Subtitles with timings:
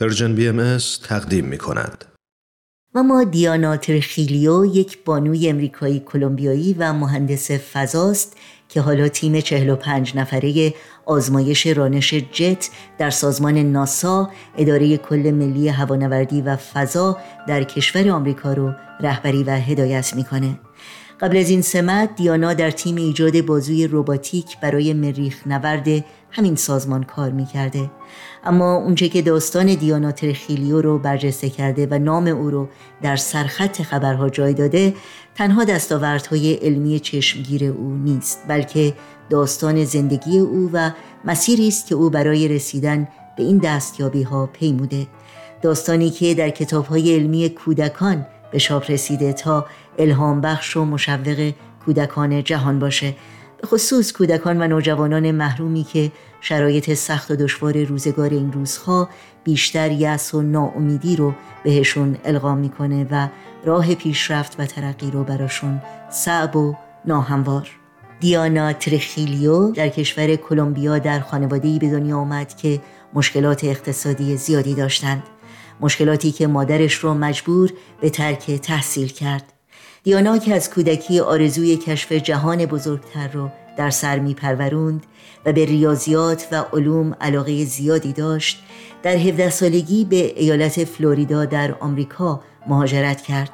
[0.00, 0.78] Persian BM
[1.08, 2.04] تقدیم می کند.
[2.94, 8.36] ما دیانا ترخیلیو یک بانوی امریکایی کلمبیایی و مهندس فضاست
[8.68, 10.74] که حالا تیم 45 نفره
[11.06, 18.52] آزمایش رانش جت در سازمان ناسا اداره کل ملی هوانوردی و فضا در کشور آمریکا
[18.52, 20.58] رو رهبری و هدایت می‌کنه
[21.20, 27.02] قبل از این سمت دیانا در تیم ایجاد بازوی روباتیک برای مریخ نورد همین سازمان
[27.02, 27.90] کار می‌کرده.
[28.44, 32.68] اما اونچه که داستان دیانا ترخیلیو رو برجسته کرده و نام او رو
[33.02, 34.94] در سرخط خبرها جای داده
[35.34, 38.94] تنها دستاوردهای علمی چشمگیر او نیست بلکه
[39.30, 40.90] داستان زندگی او و
[41.24, 45.06] مسیری است که او برای رسیدن به این دستیابی ها پیموده.
[45.62, 49.66] داستانی که در کتاب های علمی کودکان به چاپ رسیده تا
[49.98, 51.52] الهام بخش و مشوق
[51.84, 53.14] کودکان جهان باشه.
[53.60, 59.08] به خصوص کودکان و نوجوانان محرومی که شرایط سخت و دشوار روزگار این روزها
[59.44, 61.34] بیشتر یأس و ناامیدی رو
[61.64, 63.28] بهشون القا می‌کنه و
[63.64, 67.70] راه پیشرفت و ترقی رو براشون صعب و ناهموار.
[68.20, 72.80] دیانا ترخیلیو در کشور کلمبیا در خانواده‌ای به دنیا آمد که
[73.14, 75.22] مشکلات اقتصادی زیادی داشتند.
[75.80, 79.52] مشکلاتی که مادرش رو مجبور به ترک تحصیل کرد.
[80.02, 85.06] دیانا که از کودکی آرزوی کشف جهان بزرگتر رو در سر می پروروند
[85.46, 88.62] و به ریاضیات و علوم علاقه زیادی داشت
[89.02, 93.50] در 17 سالگی به ایالت فلوریدا در آمریکا مهاجرت کرد.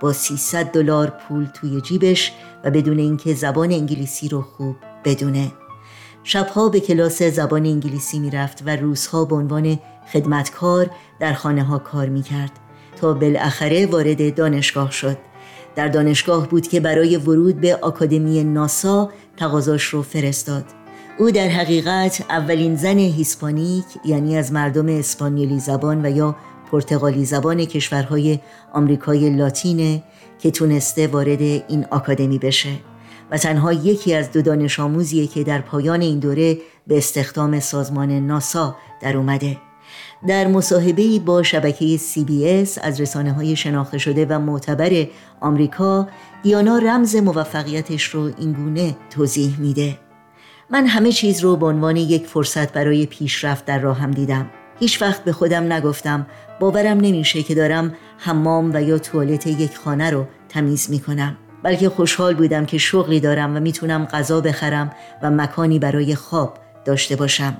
[0.00, 2.32] با 300 دلار پول توی جیبش
[2.64, 5.52] و بدون اینکه زبان انگلیسی رو خوب بدونه.
[6.24, 9.78] شبها به کلاس زبان انگلیسی می‌رفت و روزها به عنوان
[10.12, 12.50] خدمتکار در خانه ها کار می‌کرد
[12.96, 15.16] تا بالاخره وارد دانشگاه شد.
[15.74, 20.64] در دانشگاه بود که برای ورود به آکادمی ناسا تقاضاش رو فرستاد.
[21.18, 26.36] او در حقیقت اولین زن هیسپانیک یعنی از مردم اسپانیولی زبان و یا
[26.70, 28.38] پرتغالی زبان کشورهای
[28.72, 30.02] آمریکای لاتینه
[30.38, 32.70] که تونسته وارد این آکادمی بشه.
[33.30, 38.26] و تنها یکی از دو دانش آموزیه که در پایان این دوره به استخدام سازمان
[38.26, 39.56] ناسا در اومده.
[40.26, 45.06] در مصاحبه با شبکه CBS از رسانه های شناخته شده و معتبر
[45.40, 46.08] آمریکا
[46.42, 49.98] دیانا رمز موفقیتش رو اینگونه توضیح میده.
[50.70, 54.50] من همه چیز رو به عنوان یک فرصت برای پیشرفت در راهم دیدم.
[54.80, 56.26] هیچ وقت به خودم نگفتم.
[56.60, 61.36] باورم نمیشه که دارم حمام و یا توالت یک خانه رو تمیز می‌کنم.
[61.62, 64.90] بلکه خوشحال بودم که شغلی دارم و می‌تونم غذا بخرم
[65.22, 67.56] و مکانی برای خواب داشته باشم.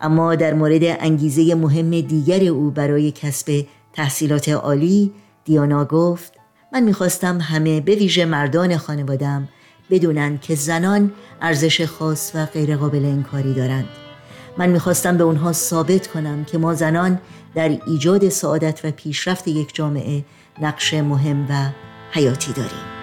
[0.00, 5.12] اما در مورد انگیزه مهم دیگر او برای کسب تحصیلات عالی
[5.44, 6.32] دیانا گفت
[6.72, 9.48] من می‌خواستم همه به ویژه مردان خانوادم
[9.90, 13.88] بدونن که زنان ارزش خاص و غیرقابل انکاری دارند.
[14.58, 17.20] من می‌خواستم به اونها ثابت کنم که ما زنان
[17.54, 20.24] در ایجاد سعادت و پیشرفت یک جامعه
[20.62, 21.70] نقش مهم و
[22.12, 22.98] حیاتی داریم.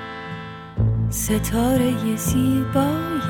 [1.09, 3.21] ستاره زیبای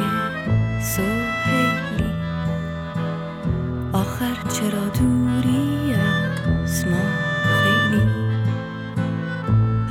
[4.55, 5.95] چرا دوری
[6.63, 7.05] از ما
[7.43, 8.07] خیلی؟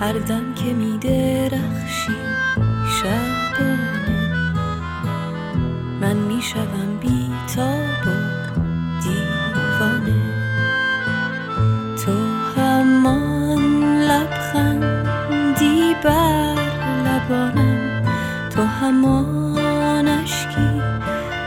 [0.01, 2.17] هر دم که می درخشی
[2.91, 4.35] شبانه
[6.01, 8.11] من می شوم بی تاب و
[9.03, 10.23] دیوانه.
[12.05, 12.13] تو
[12.57, 13.65] همان
[14.01, 16.59] لبخندی بر
[17.07, 18.03] لبانم
[18.51, 20.83] تو همان اشکی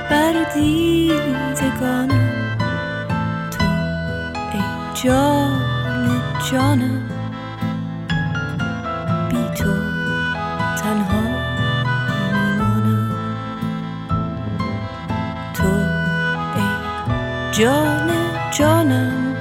[0.10, 2.17] بر دیدگانم.
[5.04, 6.22] جان
[6.52, 7.02] جانم
[9.30, 9.74] بی تو
[10.78, 11.22] تنها
[12.34, 13.12] میمانم.
[15.54, 15.68] تو
[16.56, 16.68] ای
[17.52, 18.10] جان
[18.52, 19.36] جانم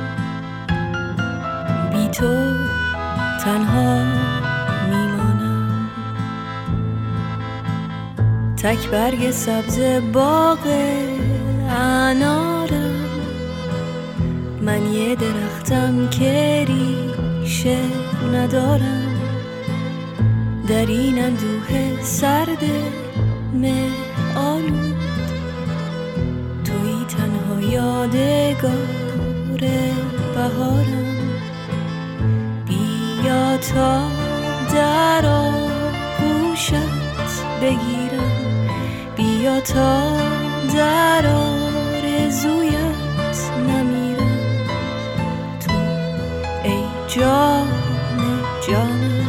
[1.93, 2.35] بی تو
[3.45, 4.05] تنها
[4.91, 5.89] میمانم.
[8.57, 9.81] تک برگ سبز
[10.13, 10.67] باغ
[11.71, 12.56] انارم
[14.67, 17.79] من یه درختم که ریشه
[18.33, 19.21] ندارم.
[20.69, 22.65] در این اندوه سرد
[23.55, 23.89] مه
[24.37, 24.97] آلود
[26.65, 28.73] توی تنها یادگار
[30.35, 31.17] بهارم.
[32.67, 34.09] بیا تا
[34.75, 36.73] در آغوشت
[37.63, 38.69] بگیرم.
[39.17, 40.17] بیا تا
[40.75, 42.77] در آرزویت
[43.69, 43.96] نمیرم
[47.17, 47.69] جان
[48.69, 49.29] جانم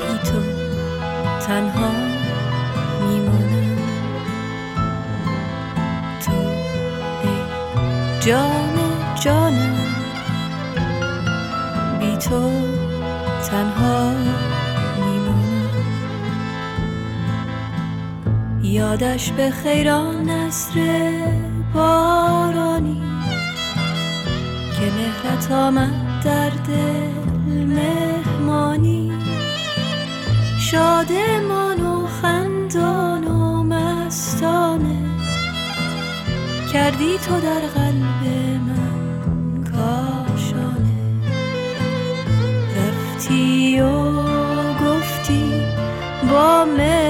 [0.00, 0.40] بی تو
[1.46, 1.90] تنها
[3.00, 3.78] میمانم.
[6.20, 6.32] تو
[7.22, 7.36] ای
[8.20, 8.76] جان
[9.14, 9.76] جانم
[12.00, 12.50] بی تو
[13.50, 14.10] تنها
[14.96, 15.70] میمونم
[18.62, 20.76] یادش به خیران نصر
[21.74, 23.03] بارانی.
[24.96, 29.12] مهرت آمد در دل مهمانی.
[30.58, 34.96] شادمان و خندان و مستانه.
[36.72, 38.22] کردی تو در قلب
[38.66, 40.94] من کاشانه.
[42.76, 44.12] رفتی و
[44.74, 45.62] گفتی
[46.30, 47.03] با مهربانی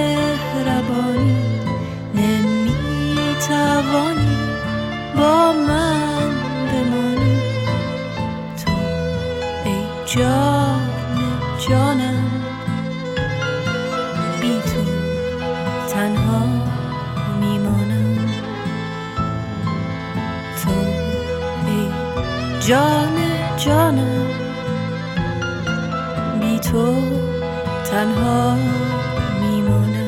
[11.94, 12.30] جانم
[14.40, 14.84] بی تو
[15.94, 16.46] تنها
[17.40, 18.18] میمانم.
[20.62, 20.70] تو
[21.66, 21.90] ای
[22.60, 23.16] جان
[23.56, 24.26] جانم.
[26.40, 26.94] بی تو
[27.90, 28.56] تنها
[29.40, 30.03] میمانم.